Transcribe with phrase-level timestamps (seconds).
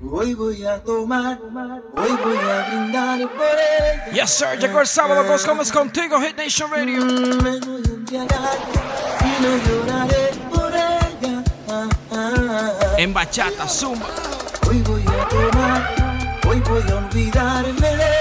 [0.00, 1.40] Hoy voy a tomar,
[1.96, 4.12] hoy voy a brindar por ella.
[4.12, 4.58] Yes, sir.
[4.60, 7.04] Llegó el sábado, Cos Gómez contigo, Hit Nation Radio.
[7.04, 8.58] Mm, Me voy a embriagar
[9.20, 11.42] y no lloraré por ella.
[11.68, 12.30] Ah, ah,
[12.80, 12.94] ah.
[12.96, 14.06] En bachata, zumba.
[14.68, 15.94] Hoy voy a tomar,
[16.48, 18.17] hoy voy a olvidarme de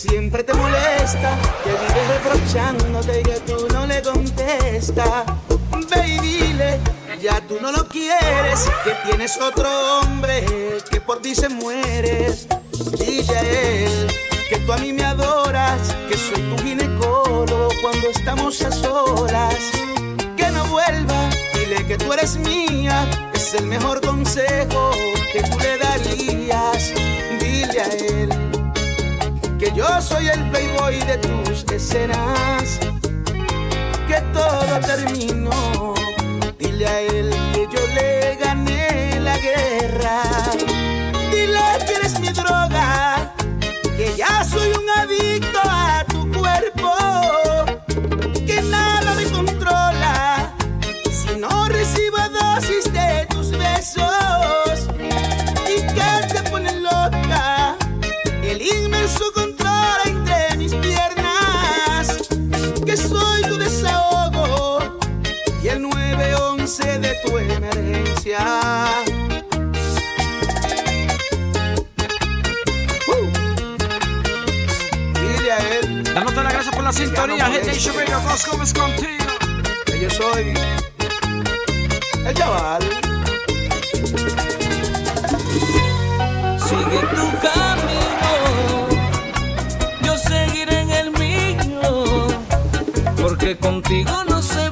[0.00, 5.24] siempre te molesta, que vive reprochándote y que tú no le contestas,
[5.90, 6.80] ve y dile,
[7.20, 10.42] ya tú no lo quieres, que tienes otro hombre
[10.90, 12.34] que por ti se muere.
[12.98, 14.06] Dile a él
[14.48, 19.56] que tú a mí me adoras, que soy tu ginecólogo cuando estamos a solas.
[20.34, 24.92] Que no vuelva, dile que tú eres mía, es el mejor consejo
[25.30, 26.92] que tú le darías.
[27.38, 28.49] Dile a él
[29.60, 32.80] que yo soy el playboy de tus escenas,
[34.08, 35.94] que todo terminó.
[36.58, 40.22] Dile a él que yo le gané la guerra.
[41.30, 43.34] Dile que eres mi droga,
[43.98, 45.99] que ya soy un adicto a
[77.00, 78.20] sintonía, Nation Radio.
[78.22, 79.24] Cos Gómez contigo.
[79.86, 80.54] que yo soy
[82.26, 82.82] el chaval.
[86.68, 88.32] Sigue tu camino,
[90.02, 92.26] yo seguiré en el mío,
[93.20, 94.69] porque contigo no se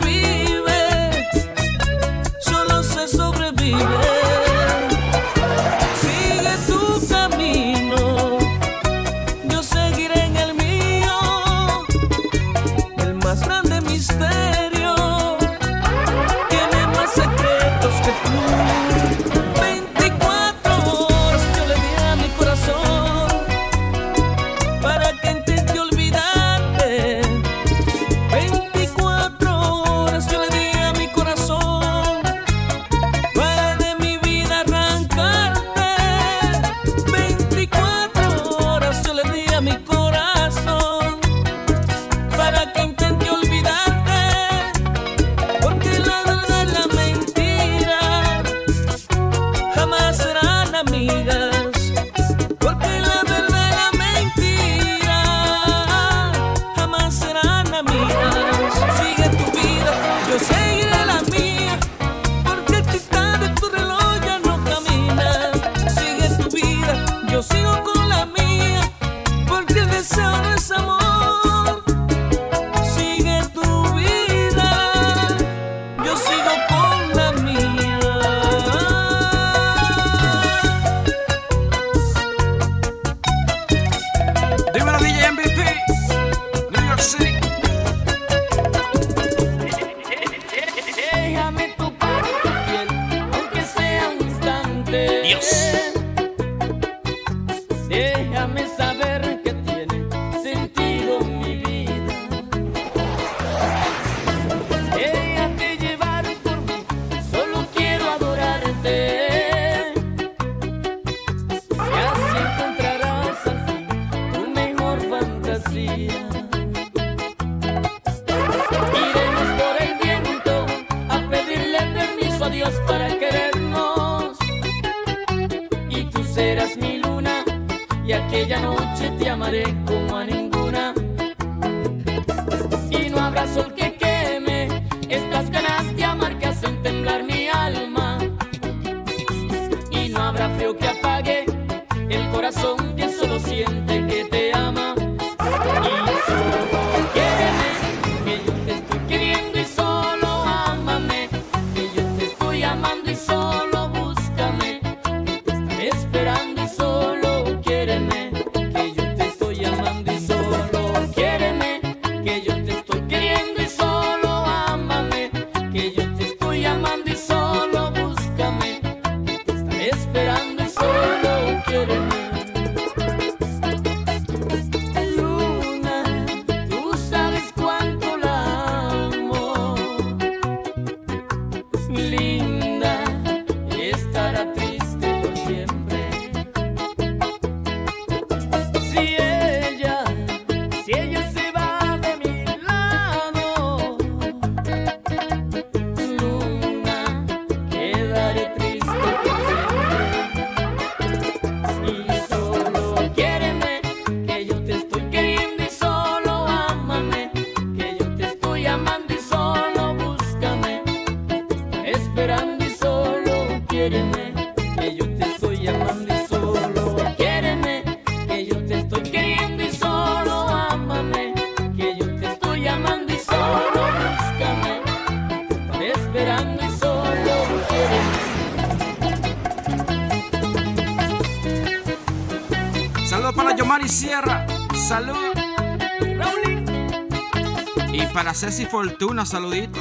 [238.38, 239.80] Ceci Fortuna, saludito.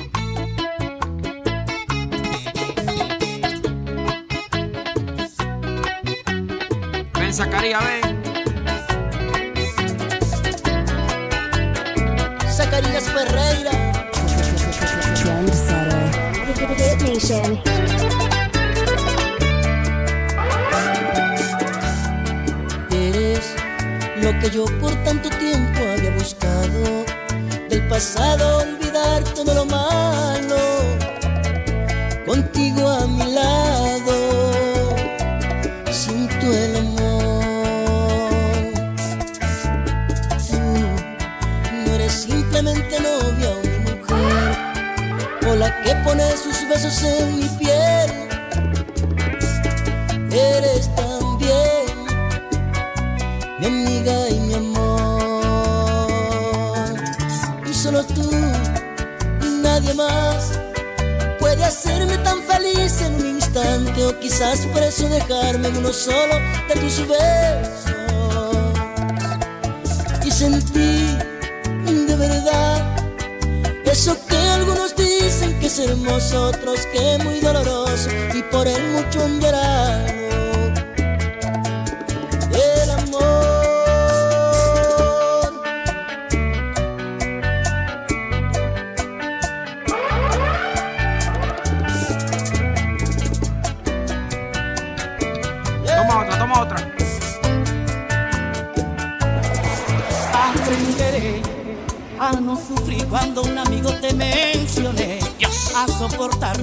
[7.13, 8.24] Ven, Zacarías, ven.
[12.50, 13.71] Zacarías Ferreira.
[17.04, 17.66] Nation.
[50.37, 51.85] Eres también
[53.59, 56.07] mi amiga y mi amor.
[57.67, 58.29] Y solo tú
[59.41, 60.59] y nadie más
[61.39, 66.35] puede hacerme tan feliz en un instante o quizás por eso dejarme en uno solo
[66.69, 67.95] de tus besos.
[70.23, 71.17] Y sentí
[72.07, 72.95] de verdad
[73.85, 79.23] eso que algunos dicen que es hermoso, otros que muy doloroso y por él mucho
[79.23, 80.26] han.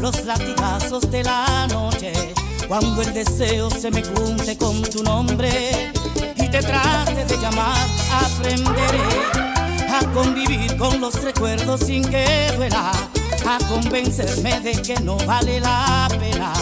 [0.04, 2.12] Los latigazos de la noche.
[2.68, 5.92] Cuando el deseo se me junte con tu nombre
[6.36, 9.00] y te trate de llamar, aprenderé
[9.88, 12.92] a convivir con los recuerdos sin que duela.
[13.46, 16.52] A convencerme de que no vale la pena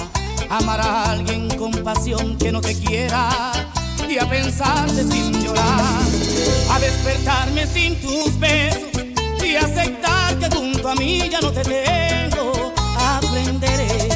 [0.48, 3.50] amar a alguien con pasión que no te quiera
[4.08, 6.00] y a pensarte sin llorar,
[6.70, 9.02] a despertarme sin tus besos
[9.44, 12.21] y aceptar que junto a mí ya no te tengo.
[13.32, 14.10] Aprenderé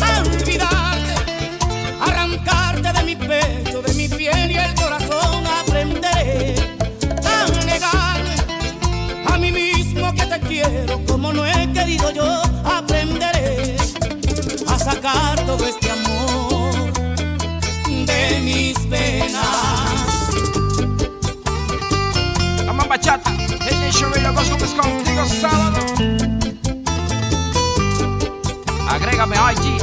[0.00, 1.14] a olvidarte,
[2.00, 5.46] arrancarte de mi pecho, de mi piel y el corazón.
[5.46, 6.54] Aprenderé
[7.22, 8.34] a negarme
[9.26, 12.42] a mí mismo que te quiero como no he querido yo.
[12.64, 13.76] Aprenderé
[14.66, 16.92] a sacar todo este amor
[18.06, 19.42] de mis penas.
[22.64, 23.34] Vamos bachata.
[24.00, 24.58] Radio Gospel
[29.36, 29.75] IG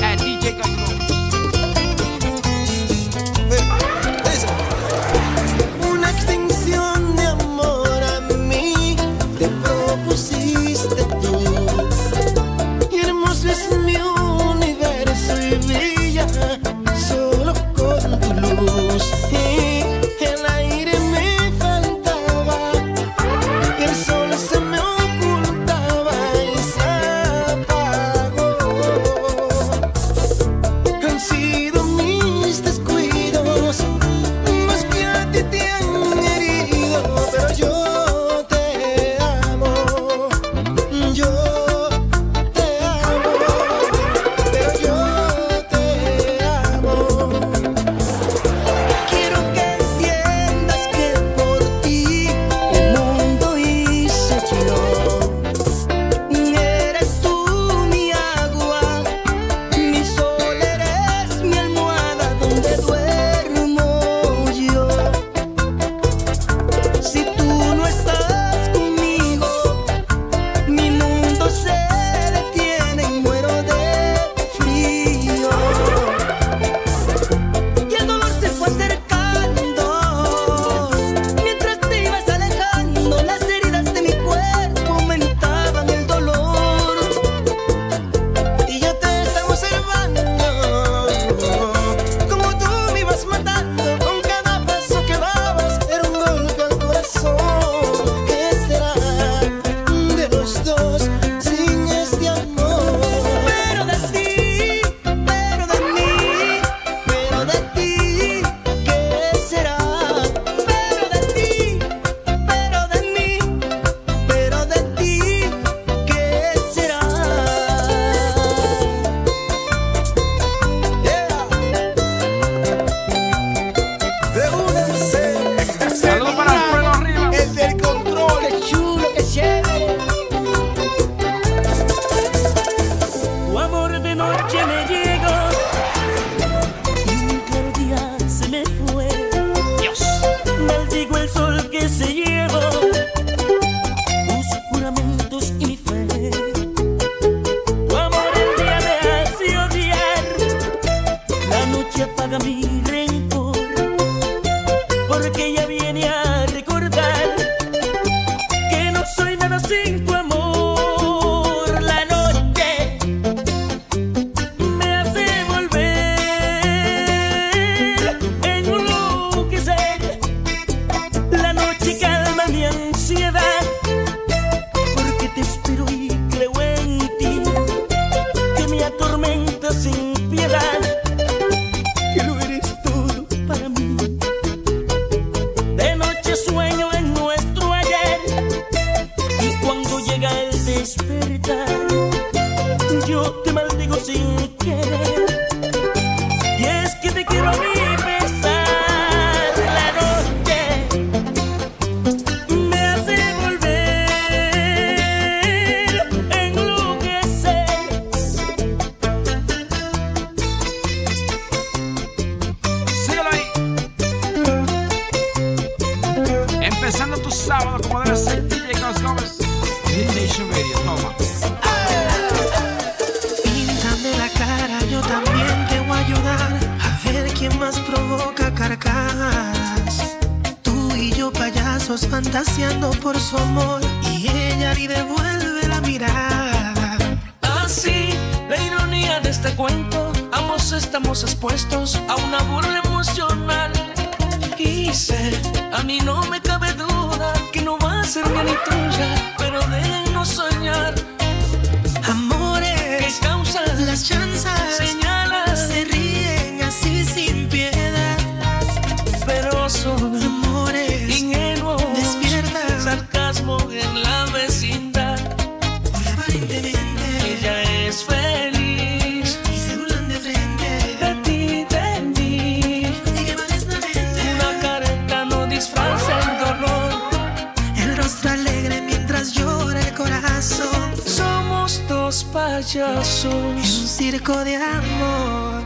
[282.75, 283.33] maravillosos.
[283.33, 285.63] Un circo de amor.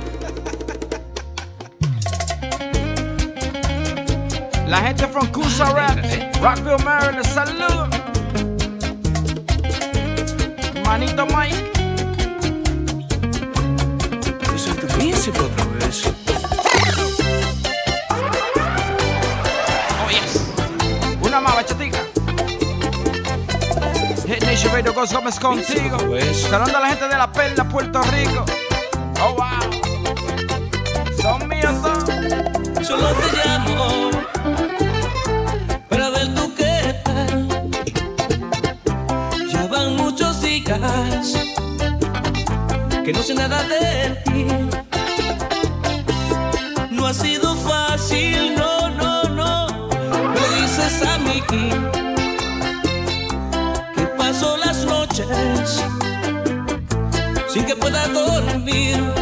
[4.67, 7.87] La gente from Cusa ah, Raps, Rockville, Maryland, salud.
[10.85, 11.71] Manito Mike.
[14.51, 15.66] Yo soy tu príncipe otra
[24.77, 25.97] Alberto Gómez Gómez contigo.
[26.35, 28.45] Saludando a la gente de la perla, Puerto Rico.
[29.19, 29.71] Oh, wow.
[31.19, 32.85] Son míos, son.
[32.85, 34.11] Solo te llamo
[35.89, 37.47] para ver tu qué tal.
[39.51, 41.33] Ya van muchos días
[43.03, 44.45] que no sé nada de ti.
[46.91, 49.67] No ha sido fácil, no, no, no.
[49.89, 52.06] Lo dices a mí.
[57.49, 59.16] sin que pueda dormir.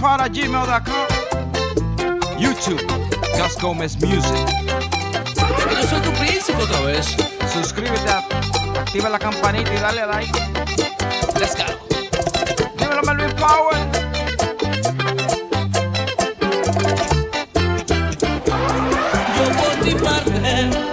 [0.00, 1.06] gmail.com
[2.38, 2.82] YouTube,
[3.36, 4.46] Gus Gómez Music.
[5.36, 7.14] Yo soy tu príncipe otra vez.
[7.52, 8.10] Suscríbete,
[8.78, 10.32] activa la campanita y dale like.
[11.38, 11.64] Let's go.
[12.78, 13.76] Dímelo, Melvin Power.
[19.36, 20.89] Yo por ti parte.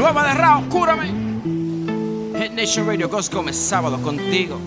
[0.00, 1.08] Nueva de Rao, cúrame.
[2.34, 4.58] Head Nation Radio Ghost come sábado contigo.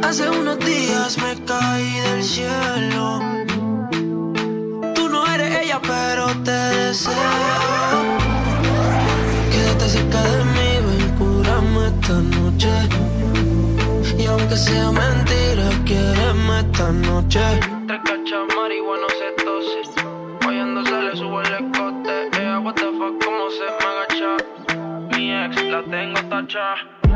[0.00, 3.20] Hace unos días me caí del cielo.
[4.94, 7.14] Tú no eres ella, pero te deseo.
[9.50, 12.70] Quédate cerca de mí, ven, cúrame esta noche.
[14.16, 17.40] Y aunque sea mentira, quiereme esta noche.
[17.88, 19.88] Tres cachas marihuanos entonces.
[20.46, 21.54] Hoy ando sale, sube el
[22.66, 24.32] what the fuck, cómo se me agacha.
[25.12, 26.66] Mi ex la tengo tacha.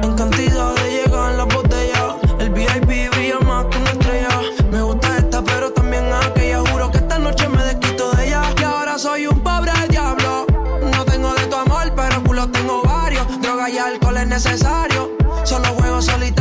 [0.00, 2.14] En cantidad de llegan las botellas.
[2.38, 4.28] El VIP brilla más que una estrella.
[4.70, 6.60] Me gusta esta, pero también aquella.
[6.70, 8.42] Juro que esta noche me desquito de ella.
[8.60, 10.46] Y ahora soy un pobre diablo.
[10.94, 13.26] No tengo de tu amor, pero culo tengo varios.
[13.42, 15.10] Droga y alcohol es necesario.
[15.42, 16.39] Solo juego solitario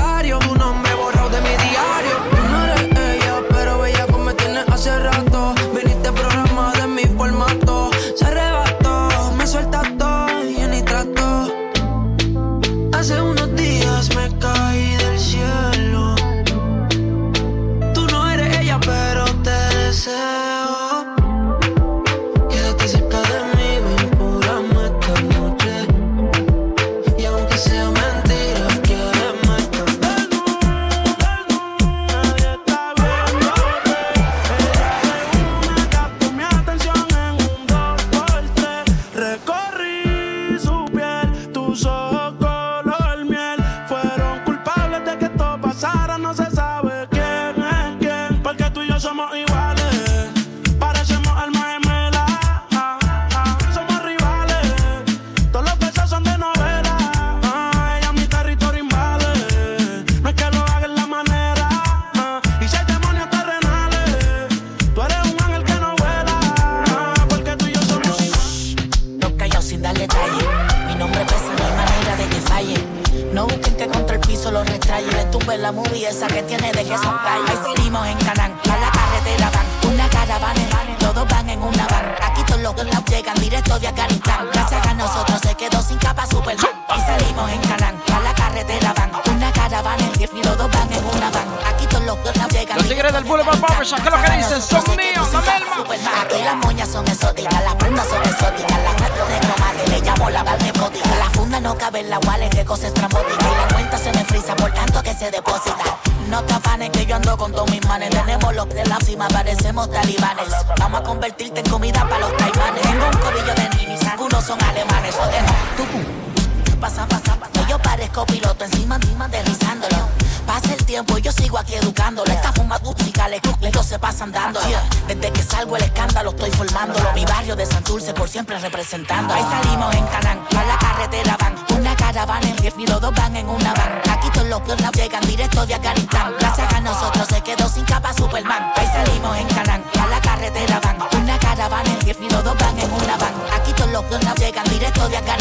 [128.62, 129.34] representando.
[129.34, 131.56] Ahí salimos en canán, a la carretera van.
[131.78, 134.02] Una caravana en riff, ni los dos van en una van.
[134.10, 136.34] Aquí todos los piernas llegan directo de Afganistán.
[136.39, 138.72] La saca nosotros se quedó sin capa Superman.
[138.76, 140.98] Ahí salimos en canán, a la carretera van.
[141.22, 143.34] Una caravana en riff, ni los dos van en una van.
[143.54, 145.38] Aquí todos los piernas llegan directo de Afganistán.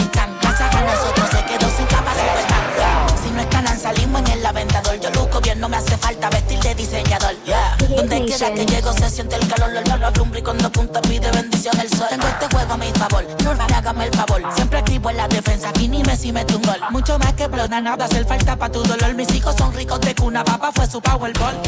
[8.48, 11.78] Cada que llego se siente el calor, lo olor alumbra y cuando apunta pide bendición
[11.80, 12.06] el sol.
[12.08, 14.42] Tengo este juego a mi favor, no me hágame el favor.
[14.54, 16.80] Siempre escribo en la defensa, aquí ni Messi mete un gol.
[16.88, 19.14] Mucho más que plona, nada hacer falta pa' tu dolor.
[19.14, 21.60] Mis hijos son ricos de cuna, papá fue su powerball.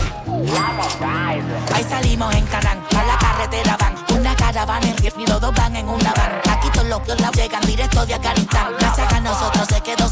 [1.74, 4.18] Ahí salimos en canán, a la carretera van.
[4.18, 6.40] Una caravana en ritmo y van en una van.
[6.50, 8.72] Aquí todos los que llegan directo de Afganistán.
[8.78, 10.08] Gracias a nosotros se quedó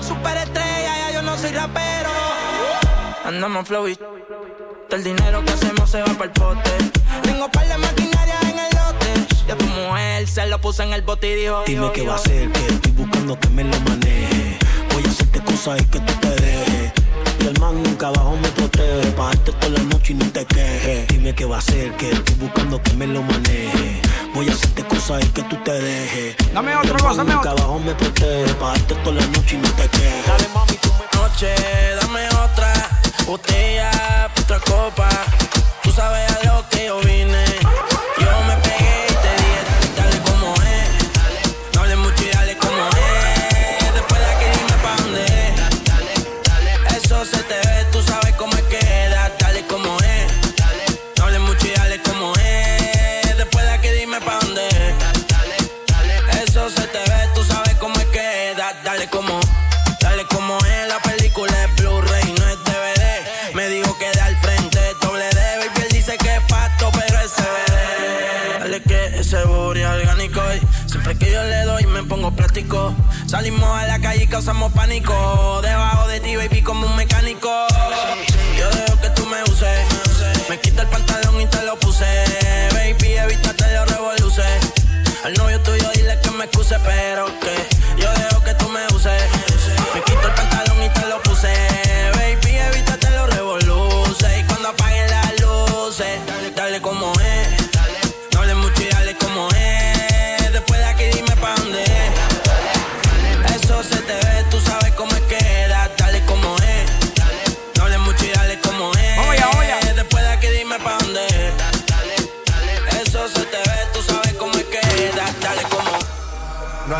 [0.00, 2.10] video, super estrella, ya yo no soy rapero,
[3.24, 6.70] andamos flow y todo el dinero que hacemos se va para el pote,
[7.22, 11.02] tengo par de maquinaria en el lote, ya tu mujer se lo puso en el
[11.02, 14.58] bote y dijo, Dime qué va a ser, que estoy buscando que me lo maneje.
[14.92, 16.92] Voy a hacerte cosas y que tú te dejes.
[17.40, 19.10] Y el man nunca abajo me protege.
[19.12, 21.08] Pa' darte toda la noche y no te quejes.
[21.08, 24.09] Dime qué va a ser, que estoy buscando que me lo maneje.
[24.34, 26.36] Voy a hacerte cosas y que tú te dejes.
[26.54, 27.50] Dame voz, man dame otro.
[27.50, 28.54] abajo me protege.
[28.54, 30.26] Pa' darte toda la noche y no te quejes.
[30.26, 31.54] Dale mami, tú me noche,
[32.00, 32.72] dame otra
[33.26, 33.90] botella,
[34.40, 35.08] otra copa.
[35.82, 37.44] Tú sabes a lo que yo vine.
[73.26, 75.60] Salimos a la calle y causamos pánico.
[75.60, 77.50] Debajo de ti, baby, como un mecánico.
[78.56, 79.80] Yo dejo que tú me uses.
[80.48, 82.04] Me quita el pantalón y te lo puse.
[82.72, 84.72] Baby, evítate los revoluces.
[85.24, 87.79] Al novio tuyo dile que me excuse, pero que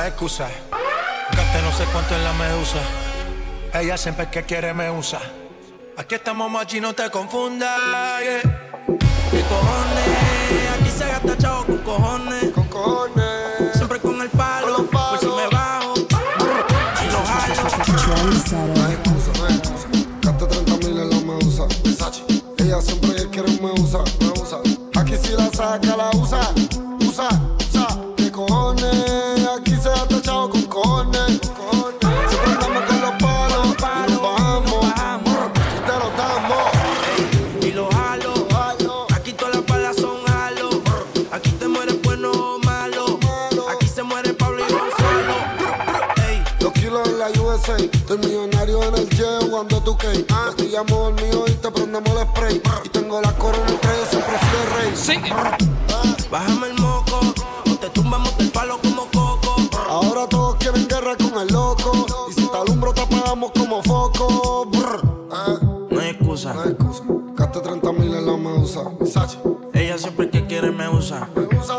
[0.01, 0.49] No hay excusa.
[1.37, 2.79] Gasté no sé cuánto en la medusa.
[3.75, 5.21] Ella siempre que quiere me usa.
[5.95, 7.79] Aquí estamos machi, no te confundas.
[8.23, 8.41] yeah.
[9.31, 10.81] ¿Qué cojones?
[10.81, 12.45] Aquí se gasta chavo con cojones.
[12.55, 13.75] Con cojones.
[13.75, 14.87] Siempre con el palo.
[14.87, 15.93] Por si me bajo.
[15.99, 17.55] Y lo jalo.
[17.55, 19.33] No hay excusa, no hay excusa.
[20.23, 21.67] Gaste 30 mil en la me usa.
[21.85, 22.23] Versace.
[22.57, 24.61] Ella siempre que quiere me usa, me usa.
[24.99, 26.09] Aquí si la saca, la.
[26.17, 26.55] Usa,
[49.81, 50.27] tu cake.
[50.57, 52.63] Te pillamos dormido y te prendemos el spray.
[52.85, 54.93] Y tengo la corona en el cuello, siempre fui el rey.
[54.97, 55.15] Sí.
[56.31, 57.21] Bájame el moco.
[57.71, 59.57] O te tumbamos del palo como coco.
[59.89, 62.07] Ahora todos quieren guerra con el loco.
[62.31, 64.67] Y si te alumbro, te apagamos como foco.
[64.67, 65.01] Brr.
[65.33, 66.55] Eh, No hay excusa.
[66.55, 67.03] no hay excusa.
[67.35, 68.83] Gaste 30 mil en la medusa.
[69.73, 71.29] Ella siempre que quiere me usa.
[71.35, 71.79] Me usa.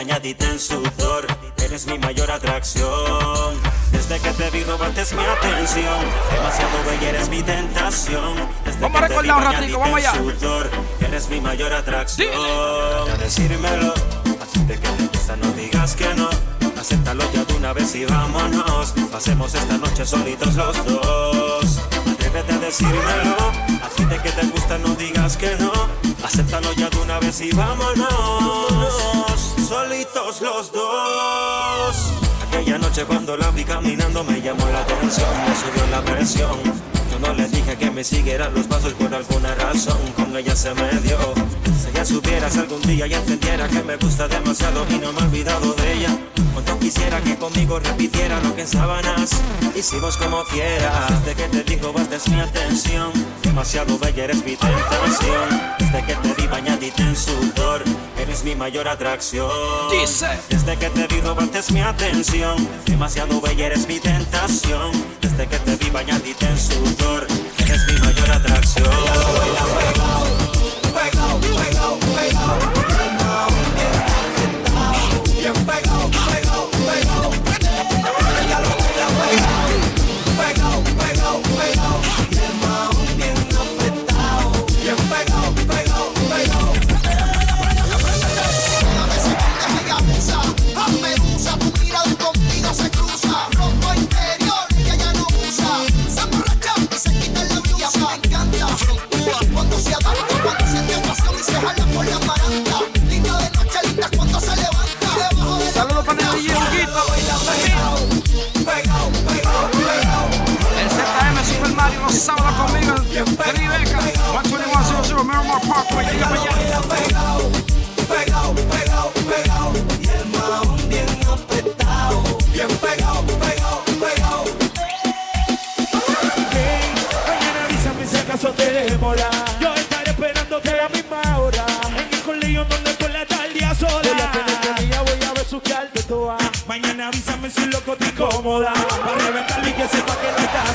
[0.00, 1.26] Bañadita en sudor.
[1.62, 3.54] Eres mi mayor atracción.
[3.92, 6.00] Desde que te vi robaste mi atención.
[6.32, 8.34] Demasiado bella eres mi tentación.
[8.64, 10.14] Desde Vamos a recordar un ratico, vamos allá.
[10.14, 10.70] sudor,
[11.06, 12.30] Eres mi mayor atracción.
[12.30, 13.12] Dile.
[13.12, 13.92] A decírmelo.
[14.42, 16.30] Así de que te gusta, no digas que no.
[16.80, 18.94] Acéptalo ya de una vez y vámonos.
[19.12, 21.78] Pasemos esta noche solitos los dos.
[22.10, 23.36] Atrévete a decírmelo.
[23.84, 25.70] Así de que te gusta, no digas que no.
[26.24, 29.19] Acéptalo ya de una vez y vámonos.
[29.70, 31.96] Solitos los dos.
[32.48, 36.58] Aquella noche cuando la vi caminando me llamó la atención, me subió la presión.
[36.64, 40.74] Yo Cuando le dije que me siguiera los pasos por alguna razón, con ella se
[40.74, 41.16] me dio.
[41.80, 45.22] Si ella supieras algún día y entendiera que me gusta demasiado y no me he
[45.22, 46.18] olvidado de ella.
[46.52, 49.30] Cuando quisiera que conmigo repitiera lo que en sábanas
[49.76, 51.24] hicimos como quieras.
[51.24, 53.12] Desde que te dijo vas mi atención,
[53.44, 55.76] demasiado bella eres mi tentación.
[55.78, 57.84] Desde que te vi bañadita en sudor,
[58.20, 59.50] eres mi mayor atracción.
[59.90, 60.26] Dice.
[60.48, 64.92] Desde que te vi robaste mi atención, demasiado bella eres mi tentación.
[65.20, 67.26] Desde que te vi bañadita en sudor,
[67.58, 70.29] eres mi mayor atracción.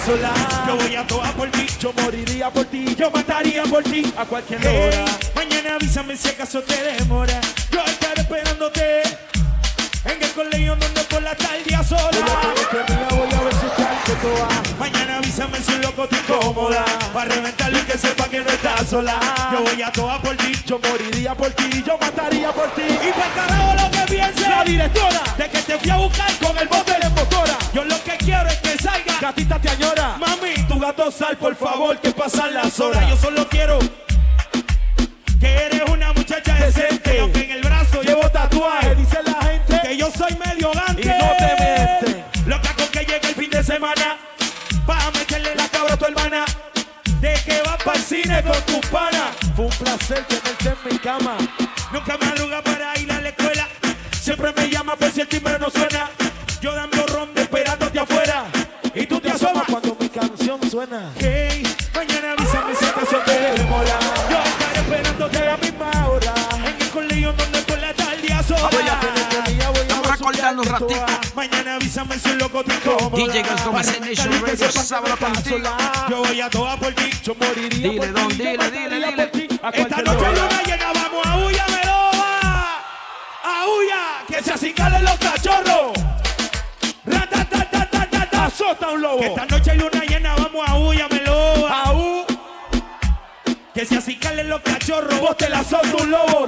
[0.05, 0.31] Sola.
[0.67, 2.95] Yo voy a toa por ti, yo moriría por ti.
[2.95, 5.05] Yo mataría por ti a cualquier hora.
[5.35, 7.39] Mañana avísame si acaso te demora.
[7.71, 9.01] Yo estaré esperándote.
[10.05, 12.11] En el colegio donde por la tarde a sola.
[12.11, 13.41] Voy a
[14.21, 14.47] toda.
[14.79, 16.85] Mañana avísame si un loco te incomoda.
[17.11, 19.19] Para reventarlo y que sepa que no estás sola.
[19.51, 22.83] Yo voy a toa por ti, yo moriría por ti, yo mataría por ti.
[22.85, 26.57] Y para carajo lo que piense la directora de que te fui a buscar con
[26.59, 27.44] el bote de motora.
[29.25, 30.17] Gatita te añora.
[30.19, 33.09] Mami, tu gato sal, por favor, que pasan las horas.
[33.09, 33.79] Yo solo quiero
[35.39, 37.21] que eres una muchacha decente.
[37.21, 38.93] Aunque en el brazo llevo tatuaje.
[38.93, 41.01] Dice la gente que yo soy medio gante.
[41.01, 42.25] Y no te miente.
[42.45, 44.19] Loca con que llegue el fin de semana.
[44.85, 46.45] Pa' meterle la cabra a tu hermana.
[47.19, 49.35] De que vas para el cine con tus panas.
[49.55, 51.35] Fue un placer tenerte en mi cama.
[51.91, 52.24] Nunca madruga
[72.63, 75.15] DJ en Nation Radio, sábado.
[76.09, 79.49] Yo voy a toda por ti, yo moriría Dile, por don, dile, dile, dile.
[79.73, 82.79] Esta noche luna llena, vamos a huya, meloba.
[83.43, 85.93] A huya, que se acicalen los cachorros.
[88.45, 89.21] Azota un lobo.
[89.21, 91.81] Esta noche hay luna llena, vamos a huya, meloba.
[91.83, 92.25] A u.
[93.73, 95.19] Que se acicalen los cachorros.
[95.19, 96.47] Vos te la azota un lobo.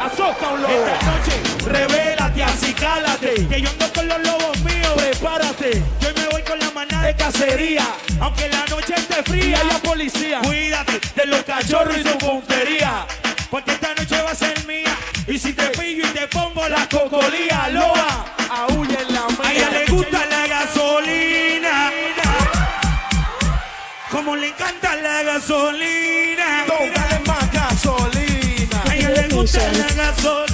[0.00, 0.86] Azota un lobo.
[0.86, 3.46] Esta noche, revélate, acicálate.
[3.46, 4.53] Que yo ando con los lobos.
[5.64, 5.82] Prepárate.
[6.00, 7.86] Yo me voy con la manada de cacería.
[8.20, 9.60] Aunque la noche esté fría.
[9.62, 10.40] Y la policía.
[10.42, 13.06] Cuídate de los cachorros y su puntería.
[13.50, 14.96] Porque esta noche va a ser mía.
[15.26, 18.26] Y si te pillo y te pongo la cocolía, loa.
[18.50, 19.38] Aúlla en la mía.
[19.42, 21.92] A ella le gusta la gasolina.
[24.10, 26.64] Como le encanta la gasolina.
[26.68, 28.82] Dale más gasolina.
[28.88, 30.53] A ella le gusta la gasolina.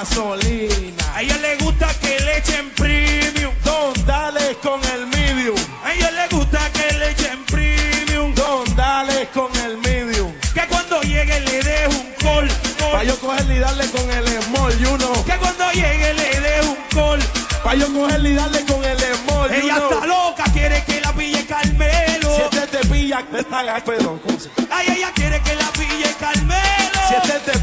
[0.00, 1.04] Gasolina.
[1.14, 3.52] A ella le gusta que le echen premium.
[3.64, 5.58] Don, dale con el medium.
[5.84, 8.34] A ella le gusta que le echen premium.
[8.34, 10.32] Don, dale con el medium.
[10.54, 12.48] Que cuando llegue le dé un call.
[12.92, 15.24] Pa' yo cogerle y darle con el small, you know.
[15.24, 17.20] Que cuando llegue le dé un call.
[17.62, 21.44] Pa' yo cogerle y darle con el small, Ella está loca, quiere que la pille
[21.46, 22.36] Carmelo.
[22.36, 24.18] Si este te pilla, me paga pelo.
[24.24, 24.48] ¿Cómo se?
[24.70, 27.00] Ay, ella quiere que la pille Carmelo.
[27.08, 27.58] Si este te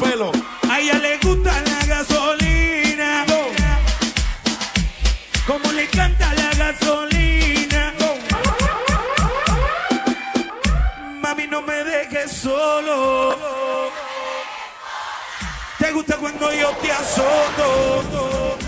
[0.00, 0.32] pelo.
[0.68, 3.24] A ella le gusta la gasolina.
[5.46, 7.94] Como le encanta la gasolina.
[11.22, 13.36] Mami, no me dejes solo.
[15.78, 18.63] Te gusta cuando yo te azoto.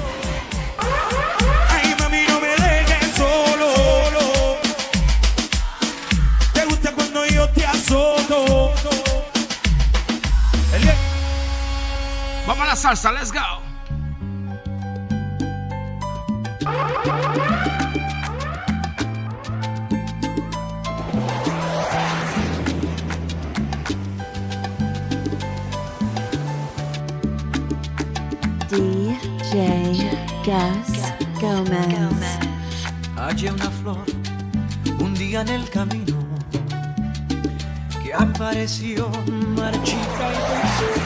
[12.76, 13.10] salsa.
[13.12, 13.40] Let's go.
[28.68, 30.10] DJ
[30.44, 31.86] Gas Gomez.
[31.96, 32.38] Gomez.
[33.16, 34.04] Hallé una flor
[35.00, 36.16] un día en el camino
[38.02, 39.08] que apareció
[39.56, 41.05] marchita y dulce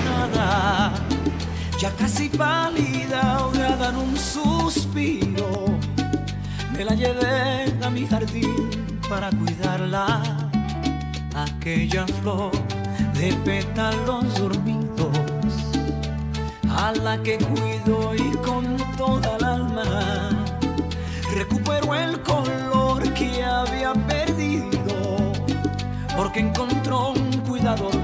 [1.80, 5.64] ya casi pálida, a dar un suspiro.
[6.74, 8.68] Me la llevé a mi jardín
[9.08, 10.20] para cuidarla,
[11.34, 12.52] aquella flor
[13.14, 15.56] de pétalos dormidos,
[16.68, 20.30] a la que cuido y con toda el alma
[21.34, 25.32] recupero el color que había perdido,
[26.14, 27.99] porque encontró un cuidador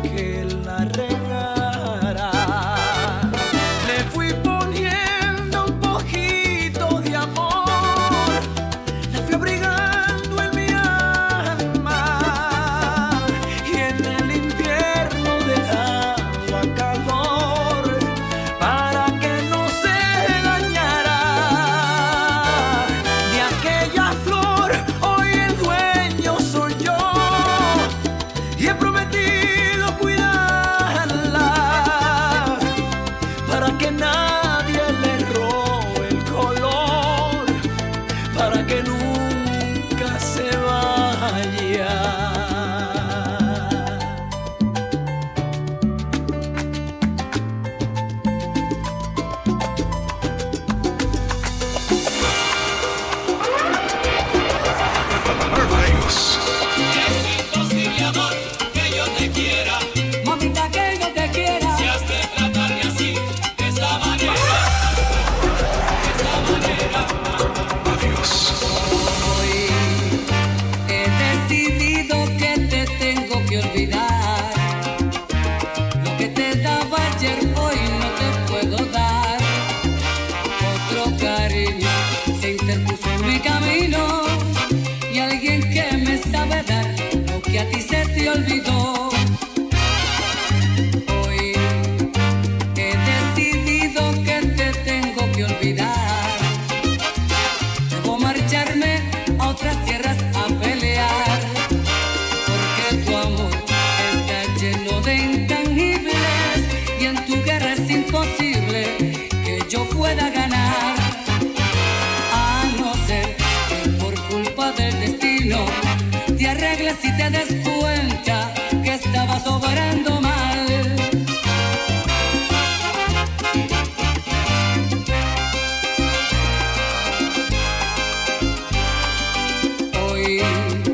[130.47, 130.86] me.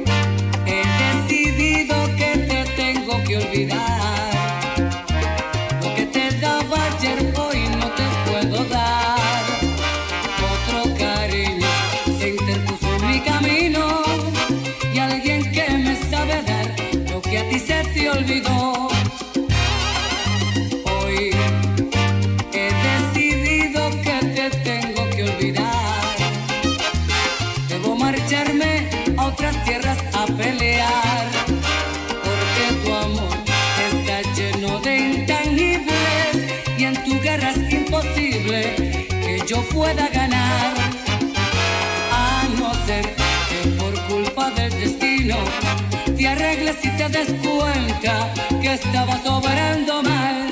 [48.74, 50.48] estaba sobrando mal.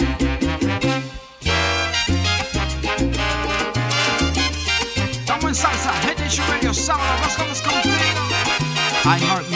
[5.11, 5.93] Estamos en salsa,
[6.49, 7.63] Radio sábado, vamos.
[9.03, 9.51] I heart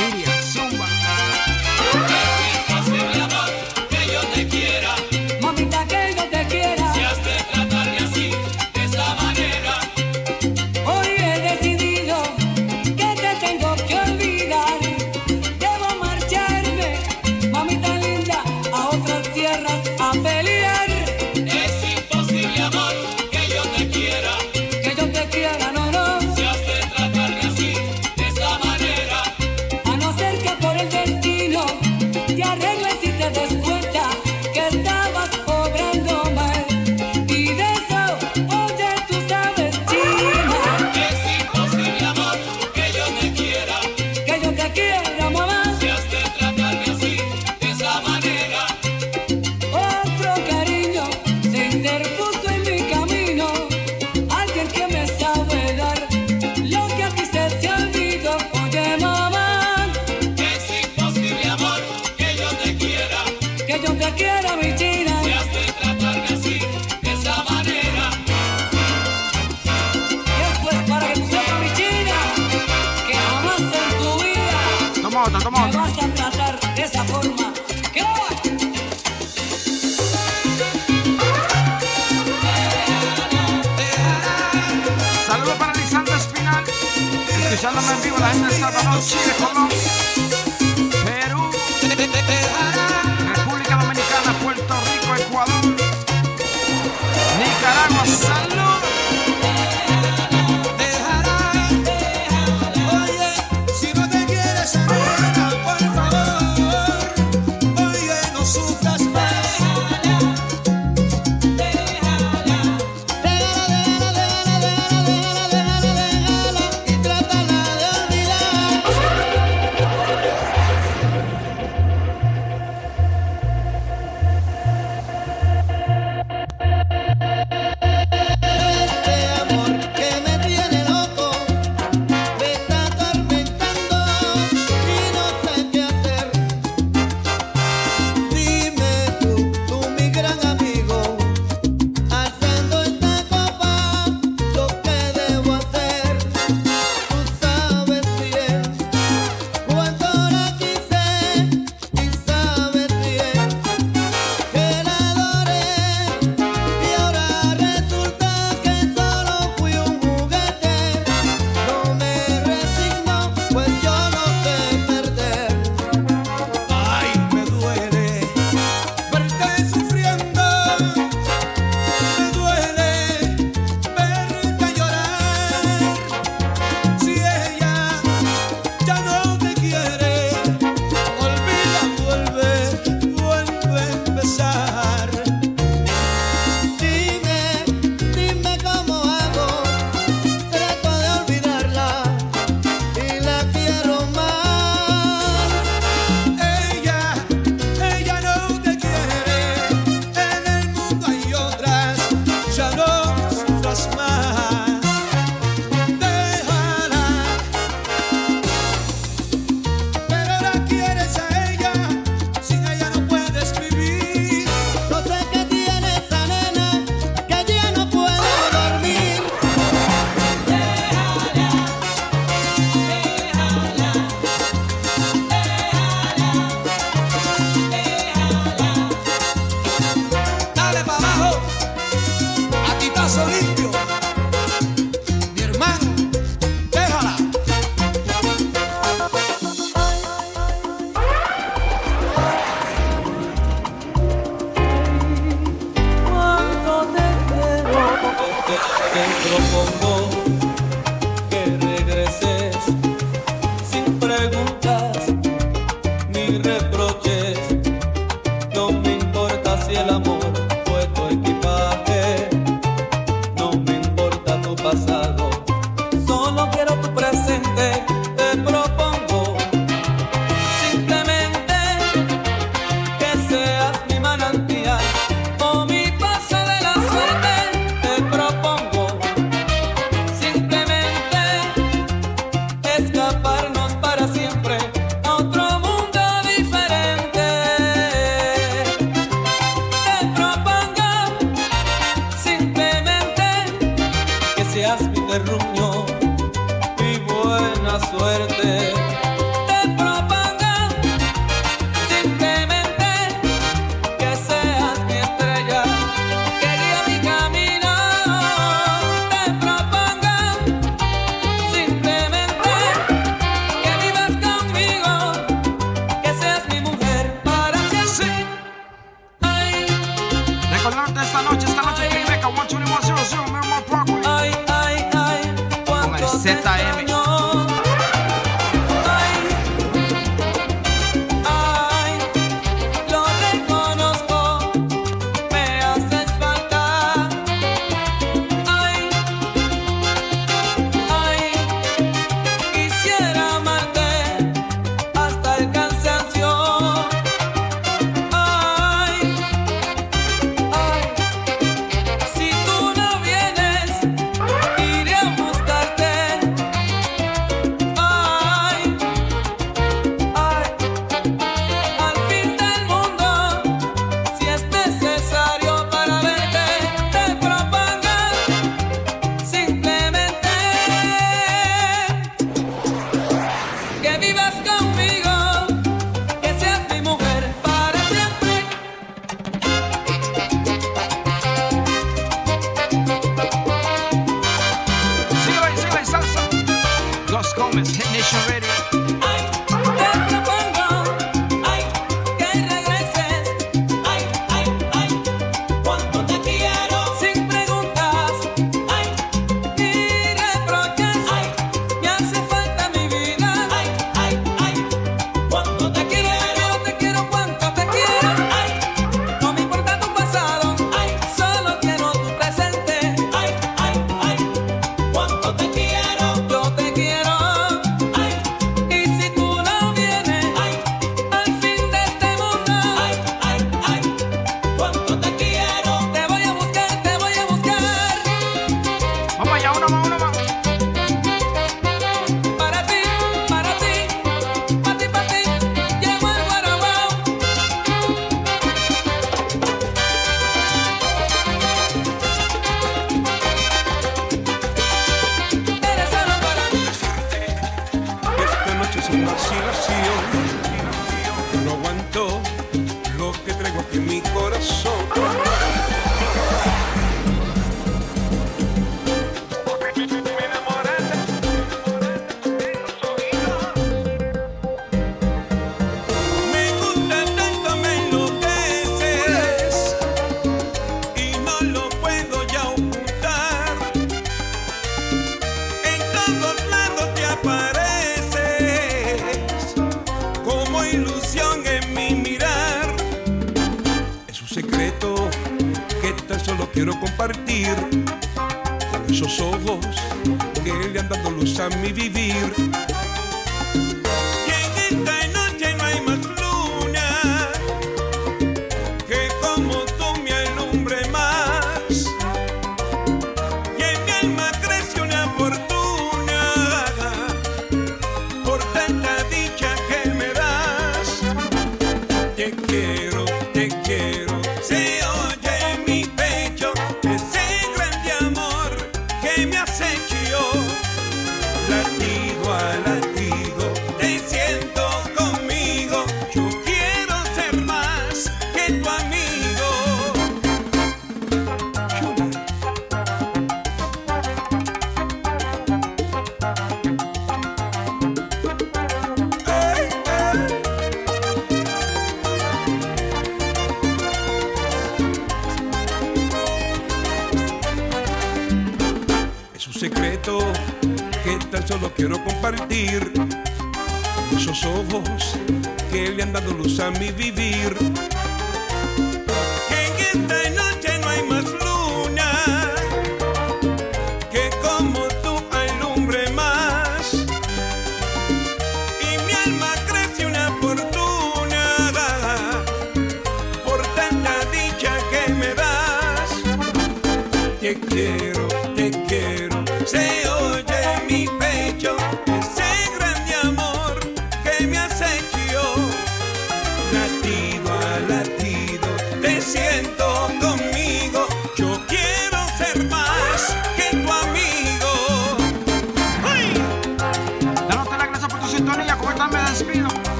[490.42, 492.14] que le han dado luz a mi vivir.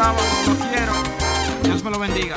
[0.00, 0.22] sábado.
[0.46, 0.92] Lo quiero.
[1.62, 2.34] Dios me lo bendiga.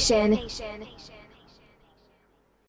[0.00, 0.48] Nation.